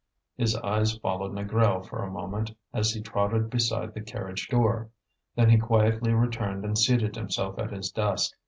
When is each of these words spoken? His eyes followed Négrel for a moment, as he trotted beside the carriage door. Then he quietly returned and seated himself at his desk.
His 0.35 0.55
eyes 0.55 0.97
followed 0.97 1.33
Négrel 1.33 1.87
for 1.87 2.01
a 2.01 2.09
moment, 2.09 2.55
as 2.73 2.89
he 2.89 3.03
trotted 3.03 3.51
beside 3.51 3.93
the 3.93 4.01
carriage 4.01 4.47
door. 4.47 4.89
Then 5.35 5.51
he 5.51 5.59
quietly 5.59 6.11
returned 6.11 6.65
and 6.65 6.75
seated 6.75 7.15
himself 7.15 7.59
at 7.59 7.69
his 7.71 7.91
desk. 7.91 8.33